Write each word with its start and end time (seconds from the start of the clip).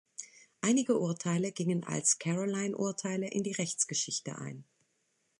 Einige 0.61 0.97
Urteile 0.99 1.51
gingen 1.51 1.83
als 1.83 2.17
Caroline-Urteile 2.17 3.27
in 3.27 3.43
die 3.43 3.51
Rechtsgeschichte 3.51 4.35
ein. 4.35 4.63